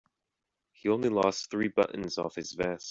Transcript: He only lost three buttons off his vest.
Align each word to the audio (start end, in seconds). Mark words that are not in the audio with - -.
He 0.71 0.89
only 0.89 1.09
lost 1.09 1.51
three 1.51 1.67
buttons 1.67 2.17
off 2.17 2.33
his 2.33 2.53
vest. 2.53 2.79